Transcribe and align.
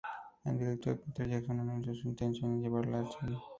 El 0.45 0.57
director 0.57 0.99
Peter 0.99 1.29
Jackson 1.29 1.59
anunció 1.59 1.93
su 1.93 2.07
intención 2.07 2.55
de 2.55 2.63
llevarla 2.67 3.01
al 3.01 3.07
cine. 3.11 3.37